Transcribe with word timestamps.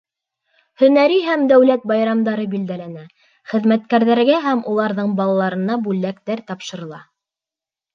Һөнәри 0.81 1.19
һәм 1.27 1.43
дәүләт 1.51 1.85
байрамдары 1.91 2.47
билдәләнә, 2.55 3.05
хеҙмәткәрҙәргә 3.53 4.43
һәм 4.49 4.67
уларҙың 4.75 5.17
балаларына 5.23 5.83
бүләктәр 5.89 6.47
тапшырыла. 6.53 7.05